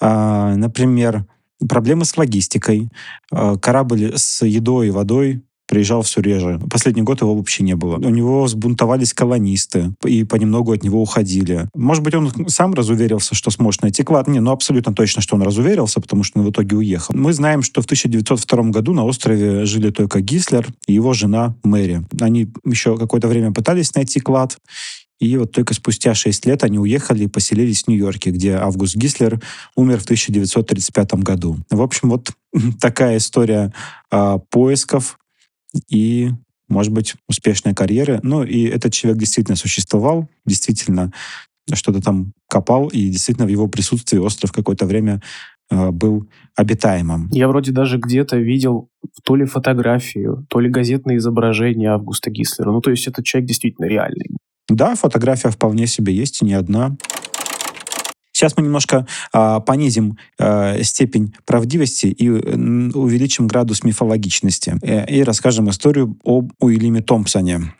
[0.00, 1.26] А, например,
[1.68, 2.90] проблемы с логистикой.
[3.32, 6.60] Э, корабль с едой и водой приезжал все реже.
[6.68, 7.96] Последний год его вообще не было.
[7.96, 11.68] У него сбунтовались колонисты и понемногу от него уходили.
[11.76, 14.26] Может быть, он сам разуверился, что сможет найти клад.
[14.26, 17.14] Не, ну абсолютно точно, что он разуверился, потому что он в итоге уехал.
[17.14, 22.02] Мы знаем, что в 1902 году на острове жили только Гислер и его жена Мэри.
[22.20, 24.58] Они еще какое-то время пытались найти клад,
[25.20, 29.40] и вот только спустя 6 лет они уехали и поселились в Нью-Йорке, где Август Гислер
[29.76, 31.58] умер в 1935 году.
[31.70, 32.32] В общем, вот
[32.80, 33.72] такая история
[34.10, 35.18] а, поисков
[35.88, 36.30] и,
[36.68, 38.20] может быть, успешная карьера.
[38.22, 41.12] Ну, и этот человек действительно существовал, действительно
[41.72, 45.22] что-то там копал, и действительно в его присутствии остров какое-то время
[45.70, 47.28] э, был обитаемым.
[47.30, 48.88] Я вроде даже где-то видел
[49.24, 52.72] то ли фотографию, то ли газетное изображение Августа Гислера.
[52.72, 54.36] Ну, то есть этот человек действительно реальный.
[54.68, 56.96] Да, фотография вполне себе есть, и не одна.
[58.40, 65.68] Сейчас мы немножко э, понизим э, степень правдивости и увеличим градус мифологичности э, и расскажем
[65.68, 67.74] историю об Уильяме Томпсоне.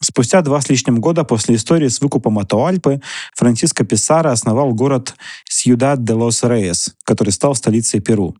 [0.00, 3.02] Спустя два с лишним года после истории с выкупом Атуальпы
[3.34, 5.14] Франциско Писаро основал город
[5.50, 8.36] Сьюдад де лос Рейес, который стал столицей Перу.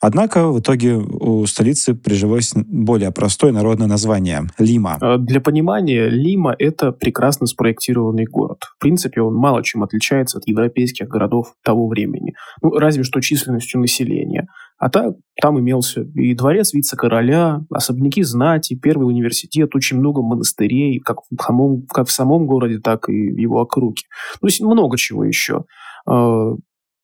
[0.00, 4.96] Однако в итоге у столицы прижилось более простое народное название– Лима.
[5.00, 8.64] А, для понимания, Лима– это прекрасно спроектированный город.
[8.76, 12.34] В принципе, он мало чем отличается от европейских городов того времени.
[12.62, 14.46] Ну, разве что численностью населения.
[14.78, 21.18] А так, там имелся и дворец вице-короля, особняки знати, первый университет, очень много монастырей, как
[21.22, 24.02] в самом, как в самом городе, так и в его округе.
[24.40, 25.64] То есть много чего еще.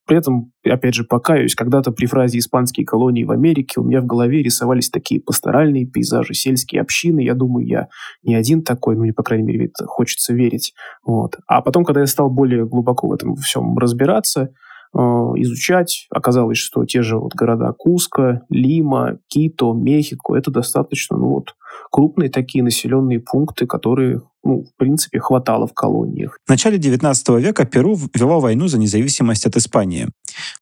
[0.05, 4.05] При этом, опять же, покаюсь, когда-то при фразе «испанские колонии в Америке» у меня в
[4.05, 7.21] голове рисовались такие пасторальные пейзажи, сельские общины.
[7.21, 7.87] Я думаю, я
[8.23, 10.73] не один такой, ну, по крайней мере, это хочется верить.
[11.03, 11.37] Вот.
[11.47, 14.51] А потом, когда я стал более глубоко в этом всем разбираться,
[14.95, 16.07] изучать.
[16.09, 21.55] Оказалось, что те же вот города Куско, Лима, Кито, Мехико, это достаточно ну, вот,
[21.91, 26.37] крупные такие населенные пункты, которые, ну, в принципе, хватало в колониях.
[26.45, 30.07] В начале XIX века Перу вело войну за независимость от Испании.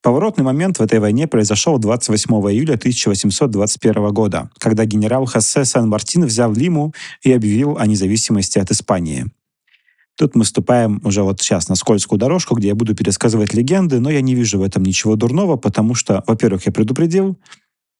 [0.01, 6.53] Поворотный момент в этой войне произошел 28 июля 1821 года, когда генерал Хосе Сан-Мартин взял
[6.53, 9.25] Лиму и объявил о независимости от Испании.
[10.17, 14.09] Тут мы вступаем уже вот сейчас на скользкую дорожку, где я буду пересказывать легенды, но
[14.11, 17.37] я не вижу в этом ничего дурного, потому что, во-первых, я предупредил,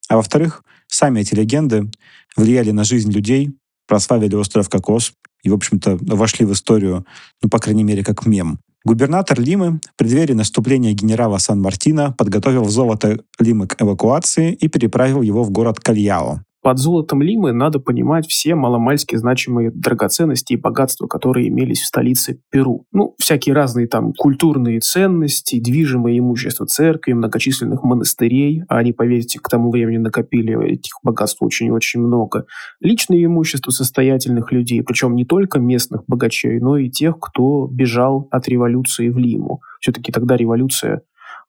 [0.10, 1.89] а во-вторых, сами эти легенды
[2.36, 3.52] влияли на жизнь людей,
[3.88, 7.06] прославили остров Кокос и, в общем-то, вошли в историю,
[7.41, 8.60] ну, по крайней мере, как мем.
[8.86, 15.43] Губернатор Лимы в преддверии наступления генерала Сан-Мартина подготовил золото Лимы к эвакуации и переправил его
[15.43, 16.43] в город Кальяо.
[16.63, 22.39] Под золотом Лимы надо понимать все маломальски значимые драгоценности и богатства, которые имелись в столице
[22.49, 22.86] Перу.
[22.93, 29.49] Ну, всякие разные там культурные ценности, движимое имущество церкви, многочисленных монастырей, а они, поверьте, к
[29.49, 32.45] тому времени накопили этих богатств очень-очень много.
[32.80, 38.47] Личное имущество состоятельных людей, причем не только местных богачей, но и тех, кто бежал от
[38.47, 39.60] революции в Лиму.
[39.82, 41.02] Все-таки тогда революция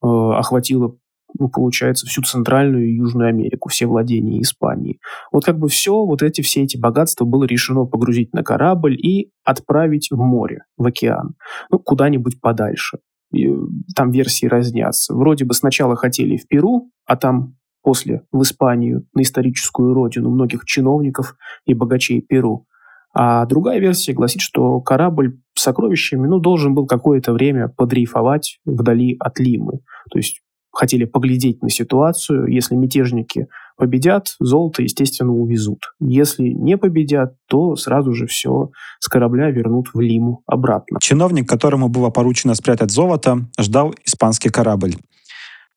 [0.02, 0.96] э, охватила
[1.38, 4.98] ну, получается, всю Центральную и Южную Америку, все владения Испании.
[5.32, 9.30] Вот как бы все, вот эти все эти богатства было решено погрузить на корабль и
[9.44, 11.34] отправить в море, в океан,
[11.70, 12.98] ну, куда-нибудь подальше.
[13.32, 13.48] И
[13.96, 15.14] там версии разнятся.
[15.14, 20.64] Вроде бы сначала хотели в Перу, а там после в Испанию, на историческую родину многих
[20.64, 22.66] чиновников и богачей Перу.
[23.12, 29.16] А другая версия гласит, что корабль с сокровищами ну, должен был какое-то время подрейфовать вдали
[29.20, 29.80] от Лимы.
[30.10, 30.40] То есть
[30.74, 32.46] хотели поглядеть на ситуацию.
[32.46, 35.94] Если мятежники победят, золото, естественно, увезут.
[36.00, 40.98] Если не победят, то сразу же все с корабля вернут в Лиму обратно.
[41.00, 44.96] Чиновник, которому было поручено спрятать золото, ждал испанский корабль,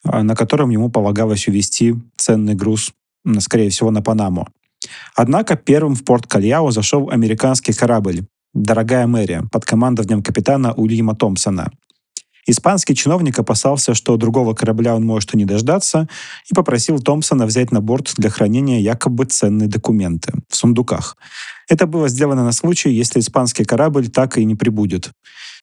[0.04, 2.92] а, на котором ему полагалось увезти ценный груз,
[3.40, 4.48] скорее всего, на Панаму.
[5.16, 11.72] Однако первым в порт Кальяо зашел американский корабль «Дорогая Мэри» под командованием капитана Уильяма Томпсона.
[12.48, 16.08] Испанский чиновник опасался, что другого корабля он может и не дождаться,
[16.50, 21.18] и попросил Томпсона взять на борт для хранения якобы ценные документы в сундуках.
[21.70, 25.12] Это было сделано на случай, если испанский корабль так и не прибудет.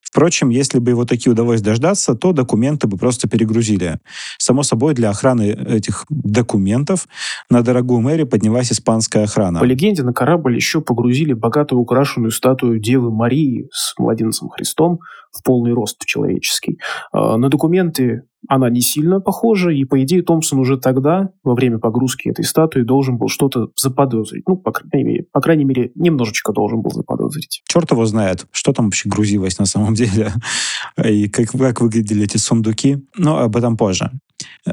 [0.03, 3.99] Впрочем, если бы его таки удалось дождаться, то документы бы просто перегрузили.
[4.39, 7.09] Само собой, для охраны этих документов
[7.51, 9.61] на дорогую Мэри поднялась испанская охрана.
[9.61, 15.01] По легенде, на корабль еще погрузили богато украшенную статую Девы Марии с младенцем Христом
[15.33, 16.79] в полный рост человеческий.
[17.13, 21.79] А, на документы она не сильно похожа, и, по идее, Томпсон уже тогда, во время
[21.79, 24.45] погрузки этой статуи, должен был что-то заподозрить.
[24.47, 27.63] Ну, по крайней мере, по крайней мере немножечко должен был заподозрить.
[27.67, 30.33] Черт его знает, что там вообще грузилось на самом деле,
[31.05, 33.05] и как, как выглядели эти сундуки.
[33.17, 34.11] Но об этом позже.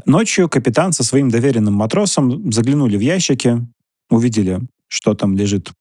[0.06, 3.66] Ночью капитан со своим доверенным матросом заглянули в ящики,
[4.10, 5.72] увидели, что там лежит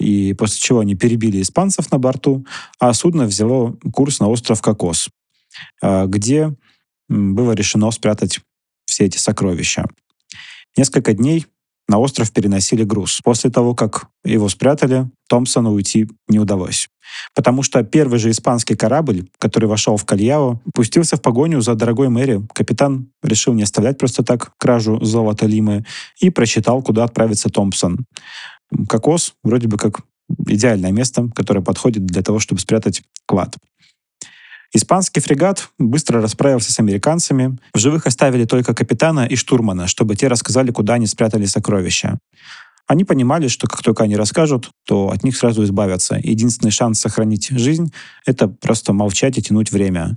[0.00, 2.44] и после чего они перебили испанцев на борту,
[2.78, 5.10] а судно взяло курс на остров Кокос,
[5.82, 6.56] а, где
[7.10, 8.40] было решено спрятать
[8.86, 9.84] все эти сокровища.
[10.76, 11.46] Несколько дней
[11.88, 13.20] на остров переносили груз.
[13.22, 16.88] После того, как его спрятали, Томпсону уйти не удалось.
[17.34, 22.08] Потому что первый же испанский корабль, который вошел в Кальяо, пустился в погоню за дорогой
[22.08, 22.46] Мэри.
[22.54, 25.84] Капитан решил не оставлять просто так кражу золота Лимы
[26.20, 28.06] и просчитал, куда отправится Томпсон.
[28.88, 30.02] Кокос вроде бы как
[30.46, 33.56] идеальное место, которое подходит для того, чтобы спрятать клад.
[34.72, 37.58] Испанский фрегат быстро расправился с американцами.
[37.74, 42.18] В живых оставили только капитана и штурмана, чтобы те рассказали, куда они спрятали сокровища.
[42.86, 46.18] Они понимали, что как только они расскажут, то от них сразу избавятся.
[46.22, 47.92] Единственный шанс сохранить жизнь—
[48.26, 50.16] это просто молчать и тянуть время.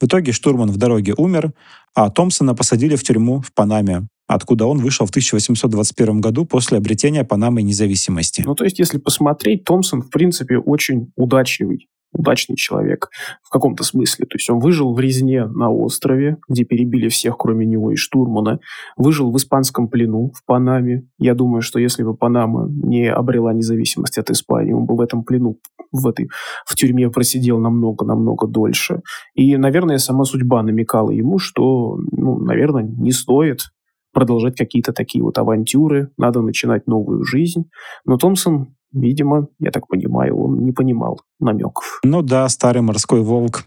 [0.00, 1.52] В итоге штурман в дороге умер,
[1.94, 7.24] а Томпсона посадили в тюрьму в Панаме, откуда он вышел в 1821 году после обретения
[7.24, 8.42] Панамы независимости.
[8.46, 13.10] Ну, то есть, если посмотреть, Томпсон, в принципе, очень удачливый удачный человек
[13.42, 14.26] в каком-то смысле.
[14.26, 18.60] То есть он выжил в резне на острове, где перебили всех, кроме него и штурмана.
[18.96, 21.06] Выжил в испанском плену в Панаме.
[21.18, 25.24] Я думаю, что если бы Панама не обрела независимость от Испании, он бы в этом
[25.24, 25.58] плену,
[25.90, 26.28] в этой
[26.66, 29.00] в тюрьме просидел намного-намного дольше.
[29.34, 33.72] И, наверное, сама судьба намекала ему, что, ну, наверное, не стоит
[34.12, 37.64] продолжать какие-то такие вот авантюры, надо начинать новую жизнь.
[38.04, 42.00] Но Томпсон Видимо, я так понимаю, он не понимал намеков.
[42.04, 43.64] Ну да, старый морской волк.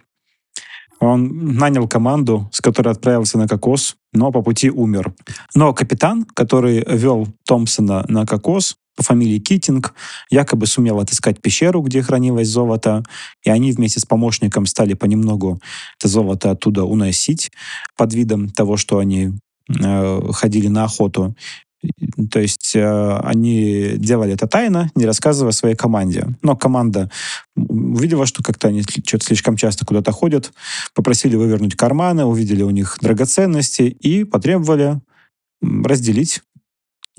[1.00, 5.14] Он нанял команду, с которой отправился на кокос, но по пути умер.
[5.54, 9.94] Но капитан, который вел Томпсона на кокос, по фамилии Китинг,
[10.30, 13.04] якобы сумел отыскать пещеру, где хранилось золото,
[13.44, 15.60] и они вместе с помощником стали понемногу
[16.00, 17.52] это золото оттуда уносить
[17.98, 19.34] под видом того, что они
[19.70, 21.36] э, ходили на охоту.
[22.32, 26.28] То есть э, они делали это тайно, не рассказывая своей команде.
[26.42, 27.10] Но команда
[27.56, 30.52] увидела, что как-то они что-то слишком часто куда-то ходят,
[30.94, 35.00] попросили вывернуть карманы, увидели у них драгоценности и потребовали
[35.62, 36.42] разделить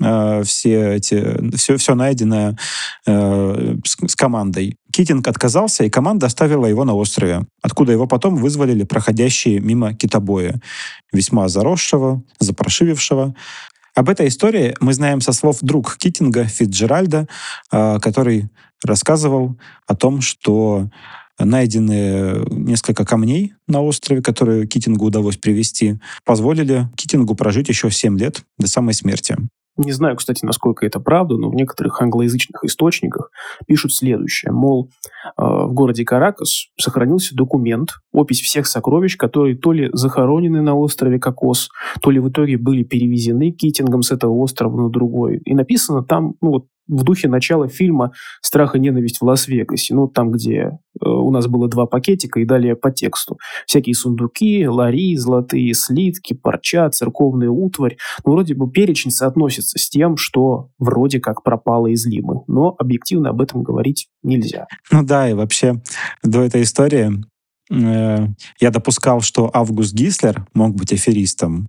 [0.01, 2.57] э, все эти, все, все найденное
[3.05, 4.77] э, с, с командой.
[4.91, 10.59] Китинг отказался, и команда оставила его на острове, откуда его потом вызволили проходящие мимо китобоя,
[11.11, 13.35] весьма заросшего, запрошивившего.
[13.97, 17.27] Об этой истории мы знаем со слов друг Китинга Фитджеральда,
[17.71, 18.47] а, который
[18.85, 19.57] рассказывал
[19.87, 20.91] о том, что
[21.39, 28.43] найденные несколько камней на острове, которые Китингу удалось привести, позволили Китингу прожить еще 7 лет
[28.59, 29.35] до самой смерти.
[29.77, 33.31] Не знаю, кстати, насколько это правда, но в некоторых англоязычных источниках
[33.67, 34.51] пишут следующее.
[34.51, 34.89] Мол,
[35.25, 41.19] э, в городе Каракас сохранился документ, опись всех сокровищ, которые то ли захоронены на острове
[41.19, 41.69] Кокос,
[42.01, 45.41] то ли в итоге были перевезены китингом с этого острова на другой.
[45.45, 49.93] И написано там, ну вот в духе начала фильма «Страх и ненависть в Лас-Вегасе».
[49.93, 53.37] Ну, там, где э, у нас было два пакетика и далее по тексту.
[53.65, 57.97] Всякие сундуки, лари, золотые слитки, парча, церковная утварь.
[58.25, 62.43] Ну, вроде бы перечень соотносится с тем, что вроде как пропало из Лимы.
[62.47, 64.67] Но объективно об этом говорить нельзя.
[64.91, 65.81] Ну да, и вообще
[66.23, 67.23] до этой истории
[67.71, 68.27] э,
[68.59, 71.67] я допускал, что Август Гислер мог быть аферистом.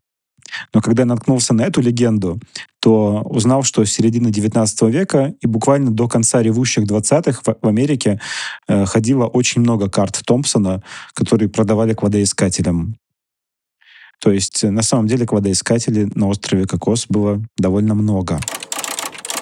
[0.72, 2.40] Но когда я наткнулся на эту легенду,
[2.80, 8.20] то узнал, что с середины 19 века и буквально до конца ревущих 20-х в Америке
[8.68, 10.82] э, ходило очень много карт Томпсона,
[11.14, 12.96] которые продавали кладоискателям.
[14.20, 18.40] То есть на самом деле кладоискателей на острове Кокос было довольно много.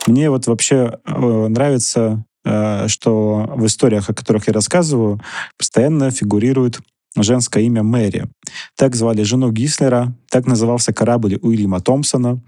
[0.07, 5.20] Мне вот вообще э, нравится, э, что в историях, о которых я рассказываю,
[5.59, 6.80] постоянно фигурирует
[7.22, 8.28] женское имя Мэри.
[8.76, 12.40] Так звали жену Гислера, так назывался корабль Уильяма Томпсона,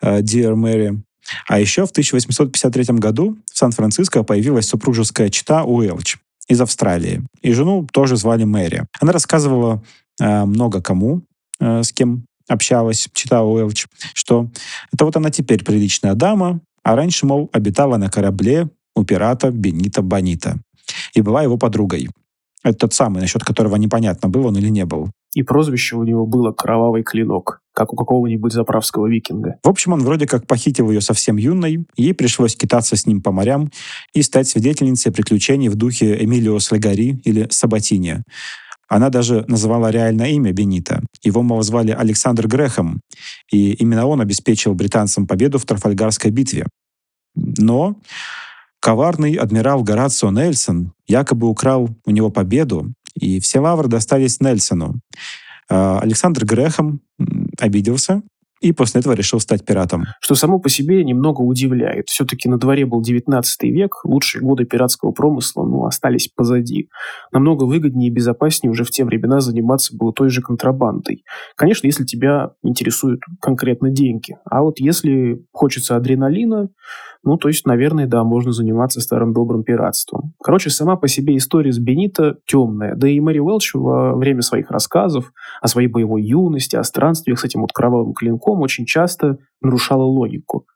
[0.00, 1.02] э, Dear Мэри.
[1.46, 6.16] А еще в 1853 году в Сан-Франциско появилась супружеская чита Уэлч
[6.48, 7.22] из Австралии.
[7.42, 8.86] И жену тоже звали Мэри.
[9.00, 9.82] Она рассказывала
[10.20, 11.22] э, много кому,
[11.60, 14.48] э, с кем общалась, читала Уэлч, что
[14.92, 20.00] это вот она теперь приличная дама, а раньше, мол, обитала на корабле у пирата Бенита
[20.02, 20.58] Бонита
[21.14, 22.08] и была его подругой.
[22.64, 25.10] Это тот самый, насчет которого непонятно, был он или не был.
[25.34, 29.56] И прозвище у него было «Кровавый клинок», как у какого-нибудь заправского викинга.
[29.62, 33.30] В общем, он вроде как похитил ее совсем юной, ей пришлось китаться с ним по
[33.30, 33.70] морям
[34.14, 38.22] и стать свидетельницей приключений в духе Эмилио Слегари или Сабатини.
[38.88, 41.02] Она даже называла реальное имя Бенита.
[41.22, 43.00] Его, мол, звали Александр Грехом,
[43.52, 46.66] и именно он обеспечил британцам победу в Трафальгарской битве.
[47.34, 47.96] Но
[48.80, 55.00] коварный адмирал Горацио Нельсон якобы украл у него победу, и все лавры достались Нельсону.
[55.68, 57.00] А, Александр Грехом
[57.58, 58.22] обиделся
[58.60, 60.04] и после этого решил стать пиратом.
[60.20, 62.08] Что само по себе немного удивляет.
[62.08, 66.88] Все-таки на дворе был 19 век, лучшие годы пиратского промысла ну, остались позади.
[67.32, 71.24] Намного выгоднее и безопаснее уже в те времена заниматься было той же контрабандой.
[71.56, 74.36] Конечно, если тебя интересуют конкретно деньги.
[74.44, 76.68] А вот если хочется адреналина,
[77.24, 80.34] ну, то есть, наверное, да, можно заниматься старым добрым пиратством.
[80.42, 82.94] Короче, сама по себе история с Бенито темная.
[82.94, 87.44] Да и Мэри Уэлч во время своих рассказов о своей боевой юности, о странствиях с
[87.44, 90.66] этим вот кровавым клинком очень часто нарушала логику.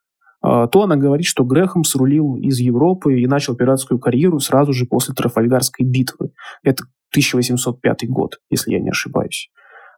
[0.43, 4.87] А, то она говорит, что Грехом срулил из Европы и начал пиратскую карьеру сразу же
[4.87, 6.33] после Трафальгарской битвы.
[6.63, 9.51] Это 1805 год, если я не ошибаюсь.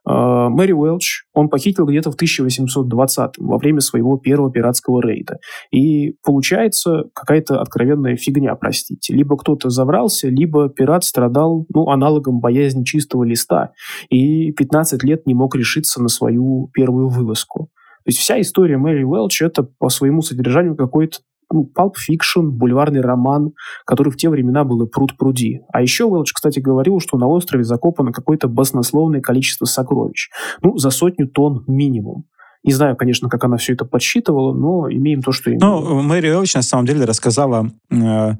[0.05, 5.39] А, Мэри Уэлч он похитил где-то в 1820 во время своего первого пиратского рейда.
[5.71, 9.13] И получается какая-то откровенная фигня, простите.
[9.13, 13.71] Либо кто-то заврался, либо пират страдал ну, аналогом боязни чистого листа
[14.09, 17.69] и 15 лет не мог решиться на свою первую вылазку.
[18.05, 21.17] То есть вся история Мэри Уэлч это по своему содержанию какой-то
[21.63, 23.53] Pulp Fiction, бульварный роман,
[23.85, 25.61] который в те времена был и пруд пруди.
[25.71, 30.29] А еще Уэлч, кстати, говорил, что на острове закопано какое-то баснословное количество сокровищ.
[30.61, 32.25] Ну, за сотню тонн минимум.
[32.63, 35.59] Не знаю, конечно, как она все это подсчитывала, но имеем то, что имеем.
[35.61, 38.31] Ну, Мэри Уэлч на самом деле рассказала э,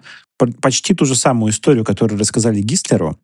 [0.61, 3.17] почти ту же самую историю, которую рассказали Гистлеру.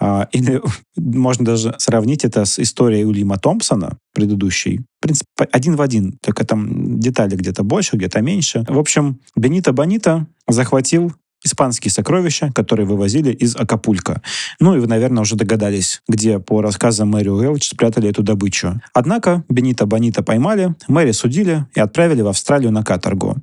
[0.00, 0.60] А, или
[0.96, 4.80] можно даже сравнить это с историей Уильяма Томпсона, предыдущей.
[4.98, 8.64] В принципе, один в один, только там детали где-то больше, где-то меньше.
[8.68, 11.12] В общем, Бенита Бонита захватил
[11.44, 14.22] испанские сокровища, которые вывозили из Акапулька.
[14.60, 18.80] Ну и вы, наверное, уже догадались, где по рассказам Мэри Уэлч спрятали эту добычу.
[18.92, 23.36] Однако Бенита Бонита поймали, Мэри судили и отправили в Австралию на каторгу.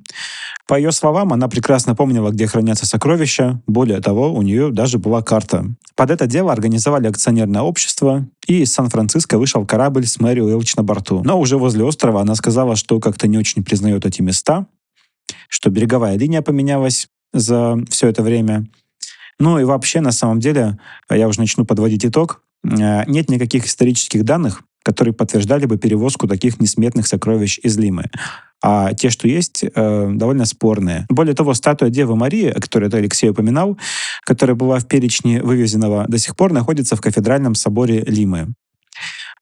[0.66, 3.62] По ее словам, она прекрасно помнила, где хранятся сокровища.
[3.68, 5.64] Более того, у нее даже была карта.
[5.94, 10.82] Под это дело организовали акционерное общество, и из Сан-Франциско вышел корабль с Мэри Уэлч на
[10.82, 11.22] борту.
[11.24, 14.66] Но уже возле острова она сказала, что как-то не очень признает эти места,
[15.48, 18.66] что береговая линия поменялась за все это время.
[19.38, 20.78] Ну и вообще, на самом деле,
[21.10, 26.60] я уже начну подводить итог, э, нет никаких исторических данных, которые подтверждали бы перевозку таких
[26.60, 28.04] несметных сокровищ из Лимы.
[28.62, 31.06] А те, что есть, э, довольно спорные.
[31.10, 33.76] Более того, статуя Девы Марии, о которой ты, Алексей, упоминал,
[34.24, 38.54] которая была в перечне вывезенного, до сих пор находится в кафедральном соборе Лимы.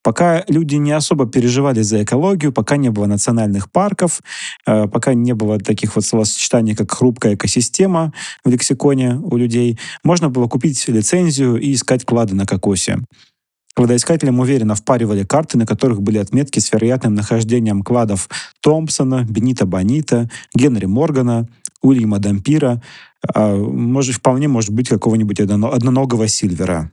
[0.04, 4.20] Пока люди не особо переживали за экологию, пока не было национальных парков,
[4.66, 8.12] э, пока не было таких вот словосочетаний, как хрупкая экосистема
[8.44, 12.98] в лексиконе у людей, можно было купить лицензию и искать клады на кокосе.
[13.74, 18.28] Кладоискателям уверенно впаривали карты, на которых были отметки с вероятным нахождением кладов
[18.60, 21.48] Томпсона, Бенита Бонита, Генри Моргана,
[21.80, 22.82] Уильяма Дампира,
[23.34, 26.92] а, может, вполне может быть какого-нибудь одноногого Сильвера.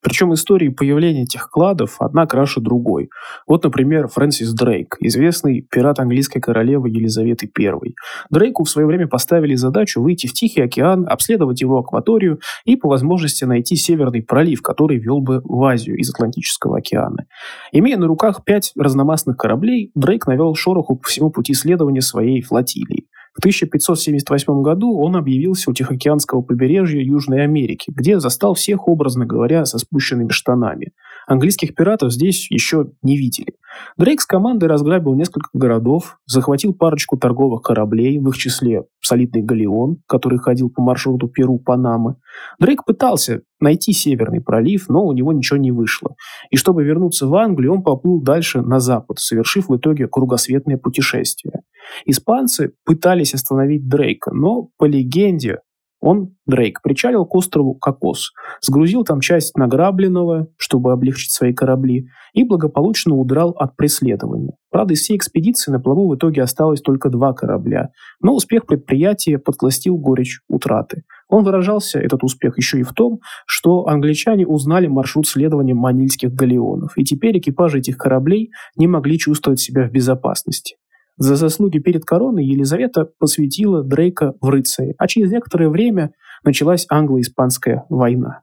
[0.00, 3.10] Причем истории появления этих кладов одна краше другой.
[3.46, 7.94] Вот, например, Фрэнсис Дрейк, известный пират английской королевы Елизаветы I.
[8.30, 12.88] Дрейку в свое время поставили задачу выйти в Тихий океан, обследовать его акваторию и по
[12.88, 17.26] возможности найти Северный пролив, который вел бы в Азию из Атлантического океана.
[17.72, 23.07] Имея на руках пять разномастных кораблей, Дрейк навел шороху по всему пути следования своей флотилии.
[23.38, 29.64] В 1578 году он объявился у Тихоокеанского побережья Южной Америки, где застал всех, образно говоря,
[29.64, 30.90] со спущенными штанами.
[31.28, 33.52] Английских пиратов здесь еще не видели.
[33.98, 39.98] Дрейк с командой разграбил несколько городов, захватил парочку торговых кораблей, в их числе солидный галеон,
[40.06, 42.16] который ходил по маршруту Перу-Панамы.
[42.58, 46.16] Дрейк пытался найти Северный пролив, но у него ничего не вышло.
[46.50, 51.60] И чтобы вернуться в Англию, он поплыл дальше на запад, совершив в итоге кругосветное путешествие.
[52.06, 55.58] Испанцы пытались остановить Дрейка, но, по легенде,
[56.00, 58.30] он, Дрейк, причалил к острову Кокос,
[58.60, 64.52] сгрузил там часть награбленного, чтобы облегчить свои корабли, и благополучно удрал от преследования.
[64.70, 67.88] Правда, из всей экспедиции на плаву в итоге осталось только два корабля,
[68.20, 71.02] но успех предприятия подкластил горечь утраты.
[71.28, 76.92] Он выражался, этот успех, еще и в том, что англичане узнали маршрут следования манильских галеонов,
[76.96, 80.76] и теперь экипажи этих кораблей не могли чувствовать себя в безопасности.
[81.18, 86.12] За заслуги перед короной Елизавета посвятила Дрейка в рыцари, а через некоторое время
[86.44, 88.42] началась англо-испанская война.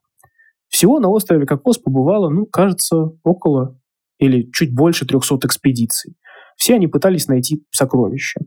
[0.67, 3.79] Всего на острове Кокос побывало, ну, кажется, около
[4.19, 6.15] или чуть больше 300 экспедиций.
[6.57, 8.41] Все они пытались найти сокровища.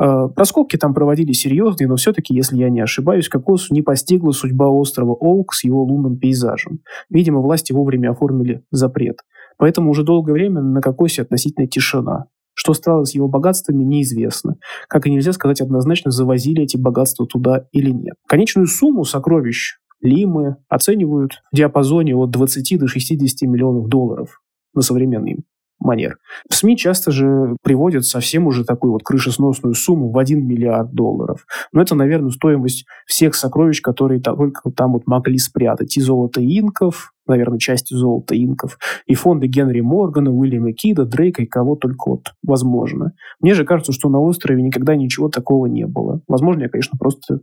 [0.00, 4.68] Э, раскопки там проводили серьезные, но все-таки, если я не ошибаюсь, Кокосу не постигла судьба
[4.68, 6.80] острова Оук с его лунным пейзажем.
[7.10, 9.18] Видимо, власти вовремя оформили запрет.
[9.58, 12.26] Поэтому уже долгое время на Кокосе относительно тишина.
[12.54, 14.56] Что стало с его богатствами, неизвестно.
[14.88, 18.16] Как и нельзя сказать однозначно, завозили эти богатства туда или нет.
[18.26, 24.42] Конечную сумму сокровищ Лимы оценивают в диапазоне от 20 до 60 миллионов долларов
[24.74, 25.44] на современный
[25.82, 26.18] манер.
[26.48, 31.46] В СМИ часто же приводят совсем уже такую вот крышесносную сумму в 1 миллиард долларов.
[31.72, 35.96] Но это, наверное, стоимость всех сокровищ, которые только там вот могли спрятать.
[35.96, 41.46] И золото инков, наверное, части золота инков, и фонды Генри Моргана, Уильяма Кида, Дрейка и
[41.46, 43.12] кого только вот возможно.
[43.40, 46.20] Мне же кажется, что на острове никогда ничего такого не было.
[46.28, 47.38] Возможно, я, конечно, просто э,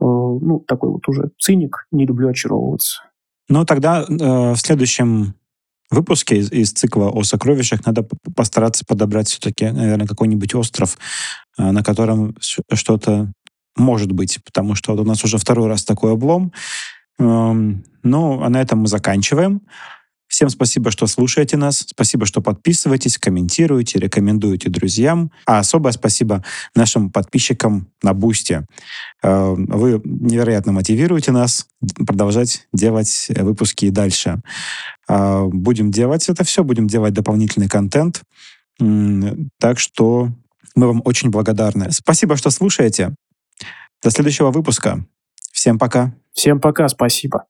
[0.00, 3.02] ну, такой вот уже циник, не люблю очаровываться.
[3.48, 5.34] Ну, тогда э, в следующем
[5.90, 10.98] выпуске из, из цикла о сокровищах надо постараться подобрать все-таки, наверное, какой-нибудь остров,
[11.58, 13.32] э, на котором что-то
[13.76, 16.52] может быть, потому что вот у нас уже второй раз такой облом.
[17.18, 19.62] Эм, ну, а на этом мы заканчиваем.
[20.26, 21.84] Всем спасибо, что слушаете нас.
[21.88, 25.30] Спасибо, что подписываетесь, комментируете, рекомендуете друзьям.
[25.46, 26.42] А особое спасибо
[26.74, 28.66] нашим подписчикам на Бусте.
[29.22, 31.66] Э, вы невероятно мотивируете нас
[32.06, 34.40] продолжать делать выпуски и дальше.
[35.08, 38.22] Э, будем делать это все, будем делать дополнительный контент.
[39.60, 40.30] Так что
[40.74, 41.92] мы вам очень благодарны.
[41.92, 43.14] Спасибо, что слушаете.
[44.02, 45.06] До следующего выпуска.
[45.52, 46.14] Всем пока.
[46.32, 47.44] Всем пока, спасибо.